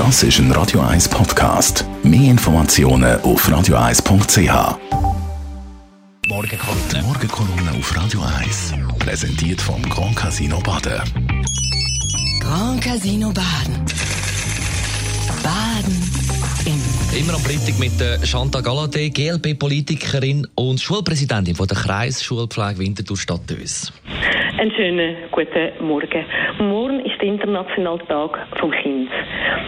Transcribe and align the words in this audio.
Das 0.00 0.22
ist 0.22 0.38
ein 0.38 0.50
Radio 0.52 0.80
1 0.80 1.10
Podcast. 1.10 1.84
Mehr 2.02 2.30
Informationen 2.30 3.20
auf 3.20 3.46
radio1.ch. 3.46 4.78
Morgenkolumne. 6.26 7.02
Morgenkolumne 7.02 7.70
auf 7.78 7.94
Radio 7.94 8.22
1. 8.22 8.72
Präsentiert 8.98 9.60
vom 9.60 9.82
Grand 9.90 10.16
Casino 10.16 10.58
Baden. 10.60 11.02
Grand 12.40 12.80
Casino 12.80 13.30
Baden. 13.30 13.84
Baden 15.42 16.10
im 16.64 17.18
Immer 17.18 17.34
am 17.34 17.40
Freitag 17.40 17.78
mit 17.78 18.00
der 18.00 18.24
Chantal 18.24 18.62
Galladay, 18.62 19.10
GLP-Politikerin 19.10 20.46
und 20.54 20.80
Schulpräsidentin 20.80 21.54
von 21.54 21.66
der 21.68 21.76
Kreisschulpflege 21.76 22.78
Winterthur 22.78 23.18
Stadtös. 23.18 23.92
Einen 24.60 24.72
schönen 24.72 25.16
guten 25.30 25.70
Morgen. 25.80 26.22
Morgen 26.58 27.00
ist 27.06 27.18
der 27.18 27.28
internationale 27.28 28.06
Tag 28.06 28.46
vom 28.58 28.70
Kind. 28.70 29.08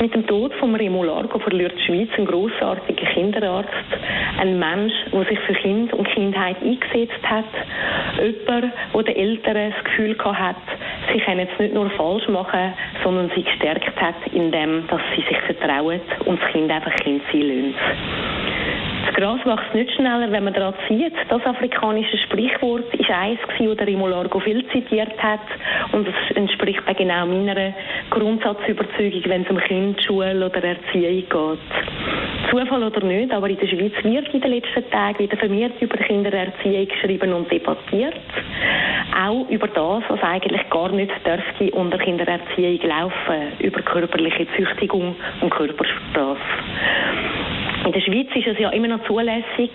Mit 0.00 0.14
dem 0.14 0.24
Tod 0.28 0.54
von 0.60 0.76
Remo 0.76 1.02
Largo 1.02 1.40
verliert 1.40 1.72
die 1.76 1.82
Schweiz 1.86 2.08
einen 2.16 2.28
grossartigen 2.28 3.08
Kinderarzt, 3.08 3.68
ein 4.38 4.56
Mensch, 4.60 4.92
der 5.12 5.24
sich 5.24 5.40
für 5.40 5.54
Kind 5.54 5.92
und 5.92 6.06
Kindheit 6.10 6.58
eingesetzt 6.62 7.20
hat, 7.24 7.46
jemand, 8.22 8.72
der 8.94 9.02
den 9.02 9.16
Eltern 9.16 9.72
das 9.72 9.84
Gefühl 9.86 10.16
hat, 10.24 10.54
sie 11.12 11.18
können 11.18 11.40
jetzt 11.40 11.58
nicht 11.58 11.74
nur 11.74 11.90
falsch 11.90 12.28
machen, 12.28 12.72
sondern 13.02 13.28
sie 13.34 13.42
gestärkt 13.42 14.00
hat, 14.00 14.14
indem 14.30 14.84
sie 15.16 15.22
sich 15.22 15.38
vertrauen 15.46 16.00
und 16.26 16.40
das 16.40 16.52
Kind 16.52 16.70
einfach 16.70 16.94
Kind 16.94 17.22
sein 17.32 17.42
lassen. 17.42 17.74
Das 19.06 19.14
Gras 19.14 19.38
wächst 19.44 19.74
nicht 19.74 19.92
schneller, 19.92 20.30
wenn 20.32 20.44
man 20.44 20.52
daran 20.52 20.74
zieht. 20.88 21.12
Das 21.28 21.44
afrikanische 21.46 22.18
Sprichwort 22.18 22.92
ist 22.94 23.10
eins, 23.10 23.38
das 23.46 23.76
der 23.76 23.86
Remo 23.86 24.08
Largo 24.08 24.40
viel 24.40 24.66
zitiert 24.68 25.16
hat. 25.22 25.40
Und 25.92 26.08
es 26.08 26.36
entspricht 26.36 26.82
auch 26.86 26.96
genau 26.96 27.24
meiner 27.24 27.72
Grundsatzüberzeugung, 28.10 29.22
wenn 29.26 29.42
es 29.42 29.50
um 29.50 29.58
Kind, 29.58 30.02
Schule 30.02 30.44
oder 30.44 30.62
Erziehung 30.62 31.24
geht. 31.28 32.50
Zufall 32.50 32.82
oder 32.82 33.04
nicht, 33.04 33.32
aber 33.32 33.48
in 33.48 33.58
der 33.58 33.66
Schweiz 33.66 33.92
wird 34.02 34.34
in 34.34 34.40
den 34.40 34.50
letzten 34.50 34.90
Tagen 34.90 35.18
wieder 35.18 35.36
vermehrt 35.36 35.80
über 35.80 35.96
Kindererziehung 35.98 36.88
geschrieben 36.88 37.32
und 37.32 37.50
debattiert. 37.50 38.14
Auch 39.16 39.48
über 39.48 39.68
das, 39.68 40.02
was 40.08 40.22
eigentlich 40.22 40.68
gar 40.68 40.90
nicht 40.90 41.12
dürfte 41.24 41.76
unter 41.76 41.98
Kindererziehung 41.98 42.80
laufen, 42.82 43.52
über 43.60 43.80
körperliche 43.82 44.46
Züchtigung 44.56 45.14
und 45.40 45.50
Körpersprache. 45.50 46.36
In 47.86 47.92
der 47.92 48.00
Schweiz 48.00 48.26
ist 48.34 48.48
es 48.48 48.58
ja 48.58 48.70
immer 48.70 48.88
noch 48.88 49.04
zulässig, 49.04 49.70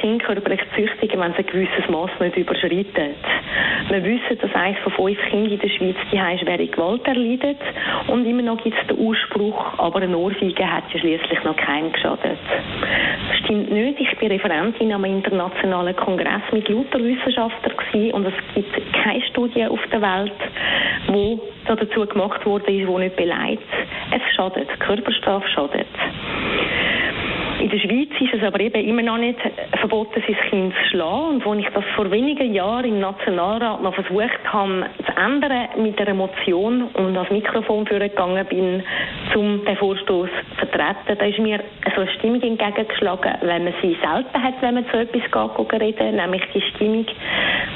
Kinder 0.00 0.24
körperlich 0.24 0.60
zu 0.70 0.82
züchtigen, 0.82 1.20
wenn 1.20 1.32
sie 1.32 1.40
ein 1.40 1.46
gewisses 1.46 1.86
Maß 1.90 2.10
nicht 2.18 2.36
überschreiten. 2.38 3.14
Wir 3.90 4.02
wissen, 4.02 4.38
dass 4.40 4.54
eines 4.54 4.78
von 4.78 4.92
fünf 4.92 5.18
Kindern 5.28 5.52
in 5.52 5.58
der 5.58 5.68
Schweiz 5.68 5.96
die 6.10 6.16
schwere 6.16 6.66
Gewalt 6.66 7.06
erleidet 7.06 7.58
und 8.06 8.24
immer 8.24 8.40
noch 8.40 8.62
gibt 8.62 8.74
es 8.80 8.86
den 8.86 9.06
Ausspruch, 9.06 9.78
aber 9.78 10.00
eine 10.00 10.16
Ohrfeige 10.16 10.72
hat 10.72 10.84
ja 10.94 10.98
schließlich 10.98 11.44
noch 11.44 11.56
keinem 11.56 11.92
geschadet. 11.92 12.38
Das 13.28 13.38
stimmt 13.44 13.70
nicht. 13.70 14.00
Ich 14.00 14.16
bin 14.16 14.32
Referentin 14.32 14.90
am 14.90 15.04
internationalen 15.04 15.96
Kongress 15.96 16.42
mit 16.52 16.70
lauter 16.70 17.00
Wissenschaftlern 17.00 18.12
und 18.12 18.26
es 18.28 18.54
gibt 18.54 18.94
keine 18.94 19.20
Studie 19.26 19.66
auf 19.66 19.80
der 19.92 20.00
Welt, 20.00 20.32
wo 21.08 21.38
dazu 21.66 22.06
gemacht 22.06 22.46
wurde, 22.46 22.64
die 22.66 22.86
nicht 22.86 23.16
beleidigt. 23.16 23.62
Es 24.10 24.34
schadet. 24.34 24.68
Körperstrafe 24.80 25.48
schadet. 25.48 25.86
In 27.60 27.68
der 27.68 27.78
Schweiz 27.78 28.08
ist 28.18 28.32
es 28.32 28.42
aber 28.42 28.58
eben 28.58 28.82
immer 28.88 29.02
noch 29.02 29.18
nicht 29.18 29.38
verboten, 29.78 30.22
sein 30.26 30.36
Kind 30.48 30.72
zu 30.72 30.88
schlagen. 30.88 31.42
Und 31.42 31.46
als 31.46 31.58
ich 31.58 31.74
das 31.74 31.84
vor 31.94 32.10
wenigen 32.10 32.54
Jahren 32.54 32.86
im 32.86 33.00
Nationalrat 33.00 33.82
noch 33.82 33.94
versucht 33.94 34.40
habe 34.46 34.86
zu 35.04 35.12
ändern 35.20 35.68
mit 35.76 36.00
einer 36.00 36.14
Motion 36.14 36.84
und 36.94 37.18
als 37.18 37.30
Mikrofon 37.30 37.84
gegangen 37.84 38.46
bin, 38.46 38.82
um 39.34 39.62
den 39.62 39.76
Vorstoß 39.76 40.30
zu 40.58 40.66
vertreten, 40.66 41.18
da 41.18 41.26
ist 41.26 41.38
mir 41.38 41.60
so 41.94 42.00
eine 42.00 42.10
Stimmung 42.12 42.40
entgegengeschlagen, 42.40 43.34
wenn 43.42 43.64
man 43.64 43.74
sie 43.82 43.94
selten 44.02 44.42
hat, 44.42 44.54
wenn 44.62 44.74
man 44.76 44.86
zu 44.88 44.96
etwas 44.96 45.22
geht, 45.30 45.82
reden, 45.82 46.16
nämlich 46.16 46.42
die 46.54 46.62
Stimmung, 46.62 47.04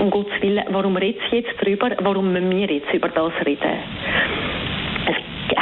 um 0.00 0.10
Gottes 0.10 0.42
Willen, 0.42 0.64
warum 0.70 0.96
redet 0.96 1.22
sie 1.30 1.36
jetzt 1.36 1.54
darüber, 1.60 1.90
warum 2.00 2.32
müssen 2.32 2.50
wir 2.50 2.66
jetzt 2.66 2.92
über 2.92 3.10
das 3.10 3.32
reden? 3.46 4.47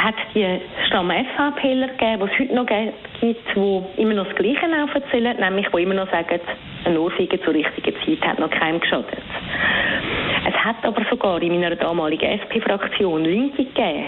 Hat 0.03 0.15
die 0.33 0.59
Stamm 0.87 1.11
SVPler 1.11 1.87
gegeben, 1.87 2.29
die 2.29 2.33
es 2.33 2.39
heute 2.39 2.55
noch 2.55 2.65
gibt, 2.65 3.55
die 3.55 4.01
immer 4.01 4.13
noch 4.13 4.27
das 4.27 4.35
Gleiche 4.35 4.65
erzählen, 4.93 5.37
nämlich 5.37 5.67
die 5.67 5.81
immer 5.81 5.95
noch 5.95 6.09
sagen, 6.11 6.39
eine 6.85 6.99
Ohrfeige 6.99 7.41
zur 7.41 7.53
richtigen 7.53 7.93
Zeit 8.05 8.29
hat 8.29 8.39
noch 8.39 8.49
keinem 8.49 8.79
geschadet. 8.79 9.19
Es 10.47 10.55
hat 10.55 10.77
aber 10.83 11.03
sogar 11.09 11.41
in 11.41 11.59
meiner 11.59 11.75
damaligen 11.75 12.39
SP-Fraktion 12.39 13.25
Linke 13.25 13.65
gegeben, 13.65 14.05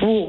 die 0.00 0.26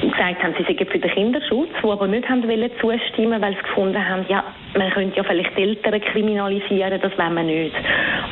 gesagt 0.00 0.42
haben, 0.42 0.54
sie 0.58 0.64
seien 0.64 0.86
für 0.86 0.98
den 0.98 1.10
Kinderschutz, 1.10 1.70
die 1.82 1.88
aber 1.88 2.06
nicht 2.06 2.28
haben 2.28 2.42
wollen 2.42 2.70
zustimmen, 2.80 3.40
weil 3.40 3.54
sie 3.54 3.62
gefunden 3.62 4.08
haben, 4.08 4.24
ja, 4.28 4.44
man 4.76 4.90
könnte 4.90 5.16
ja 5.16 5.22
vielleicht 5.24 5.56
Eltern 5.56 6.00
kriminalisieren, 6.00 7.00
das 7.00 7.16
wollen 7.18 7.34
wir 7.34 7.42
nicht. 7.42 7.74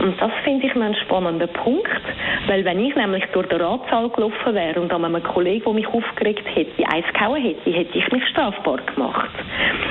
Und 0.00 0.20
das 0.20 0.30
finde 0.44 0.66
ich 0.66 0.74
einen 0.74 0.94
spannenden 0.96 1.48
Punkt, 1.48 1.88
weil 2.46 2.64
wenn 2.64 2.84
ich 2.84 2.94
nämlich 2.94 3.24
durch 3.32 3.46
den 3.48 3.60
Ratssaal 3.60 4.08
gelaufen 4.10 4.54
wäre 4.54 4.80
und 4.80 4.92
an 4.92 5.04
einem 5.04 5.22
Kollegen, 5.22 5.64
der 5.64 5.72
mich 5.72 5.86
aufgeregt 5.86 6.44
hätte, 6.54 6.88
eins 6.92 7.06
gehauen 7.12 7.42
hätte, 7.42 7.70
hätte 7.70 7.98
ich 7.98 8.10
mich 8.12 8.26
strafbar 8.28 8.78
gemacht. 8.94 9.30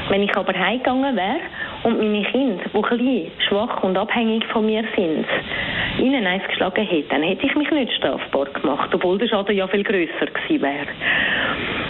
Wenn 0.09 0.23
ich 0.23 0.35
aber 0.35 0.53
heimgegangen 0.53 1.15
wäre 1.15 1.39
und 1.83 1.97
meine 1.97 2.23
Kinder, 2.25 2.63
die 2.73 2.81
klein, 2.81 3.31
schwach 3.47 3.83
und 3.83 3.97
abhängig 3.97 4.45
von 4.47 4.65
mir 4.65 4.83
sind, 4.95 5.25
ihnen 5.99 6.25
eins 6.25 6.43
geschlagen 6.47 6.85
hätte, 6.85 7.09
dann 7.09 7.23
hätte 7.23 7.45
ich 7.45 7.55
mich 7.55 7.69
nicht 7.71 7.93
strafbar 7.93 8.45
gemacht, 8.45 8.93
obwohl 8.93 9.17
der 9.17 9.27
Schaden 9.27 9.55
ja 9.55 9.67
viel 9.67 9.83
grösser 9.83 10.25
gewesen 10.25 10.61
wäre. 10.61 10.87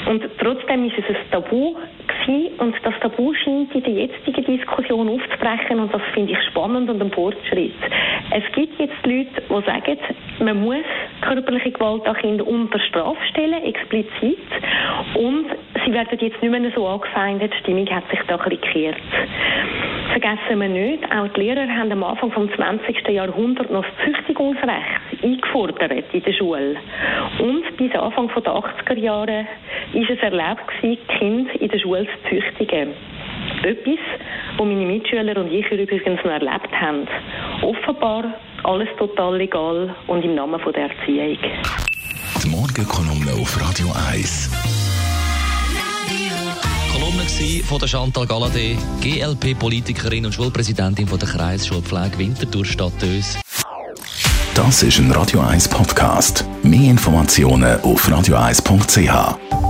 Und 0.05 0.23
trotzdem 0.39 0.85
ist 0.85 0.97
es 0.97 1.05
ein 1.09 1.15
Tabu 1.31 1.75
gewesen 2.07 2.59
und 2.59 2.75
das 2.83 2.93
Tabu 2.99 3.33
scheint 3.33 3.73
in 3.73 3.83
der 3.83 3.93
jetzigen 3.93 4.45
Diskussion 4.45 5.09
aufzubrechen 5.09 5.79
und 5.79 5.93
das 5.93 6.01
finde 6.13 6.33
ich 6.33 6.41
spannend 6.49 6.89
und 6.89 7.01
ein 7.01 7.11
Fortschritt. 7.11 7.73
Es 8.31 8.43
gibt 8.53 8.79
jetzt 8.79 9.05
Leute, 9.05 9.41
die 9.49 9.65
sagen, 9.65 9.97
man 10.39 10.61
muss 10.61 10.85
körperliche 11.21 11.71
Gewalt 11.71 12.05
an 12.05 12.15
Kindern 12.17 12.47
unter 12.47 12.79
Strafe 12.79 13.17
stellen, 13.29 13.63
explizit, 13.63 14.39
und 15.15 15.45
sie 15.85 15.93
werden 15.93 16.17
jetzt 16.19 16.41
nicht 16.41 16.51
mehr 16.51 16.71
so 16.75 16.87
angefeindet, 16.87 17.53
die 17.53 17.57
Stimmung 17.59 17.89
hat 17.89 18.09
sich 18.09 18.19
da 18.27 18.35
ein 18.35 18.49
bisschen 18.49 18.61
gekehrt. 18.61 18.97
Vergessen 20.13 20.59
wir 20.59 20.69
nicht, 20.69 21.03
auch 21.11 21.27
die 21.29 21.39
Lehrer 21.39 21.67
haben 21.67 21.91
am 21.91 22.03
Anfang 22.03 22.29
des 22.29 22.55
20. 22.55 23.07
Jahrhunderts 23.09 23.71
noch 23.71 23.83
das 23.83 24.05
Züchtigungsrecht 24.05 25.23
eingefordert 25.23 25.91
in 26.13 26.21
der 26.21 26.33
Schule. 26.33 26.75
Und 27.39 27.77
bis 27.77 27.91
Anfang 27.95 28.27
der 28.27 28.53
80er 28.53 28.99
Jahre 28.99 29.47
ist 29.91 30.11
es 30.11 30.19
erlaubt 30.19 30.67
gewesen, 30.67 30.99
Kinder 31.17 31.59
in 31.59 31.67
der 31.67 31.79
Schule 31.79 32.05
zu 32.05 32.29
züchtigen. 32.29 32.89
Etwas, 33.63 33.99
was 34.57 34.67
meine 34.67 34.85
Mitschüler 34.85 35.35
und 35.35 35.51
ich 35.51 35.65
übrigens 35.71 36.23
noch 36.23 36.31
erlebt 36.31 36.71
haben. 36.79 37.07
Offenbar 37.63 38.35
alles 38.65 38.89
total 38.99 39.37
legal 39.37 39.95
und 40.05 40.23
im 40.23 40.35
Namen 40.35 40.61
der 40.75 40.91
Erziehung. 40.91 41.39
Die 42.43 42.49
Morgenkolumne 42.49 43.31
auf 43.41 43.59
Radio 43.59 43.87
1. 44.11 44.72
Von 47.67 47.79
der 47.79 47.87
Chantal 47.87 48.25
Galladay, 48.25 48.77
GLP-Politikerin 49.01 50.25
und 50.25 50.33
Schulpräsidentin 50.33 51.07
von 51.07 51.19
der 51.19 51.27
Kreisschulpflege 51.27 52.17
Winterthur 52.17 52.65
Stadtös. 52.65 53.37
Das 54.53 54.83
ist 54.83 54.99
ein 54.99 55.11
Radio 55.11 55.41
1 55.41 55.67
Podcast. 55.67 56.45
Mehr 56.61 56.91
Informationen 56.91 57.81
auf 57.81 58.07
radio1.ch. 58.07 59.62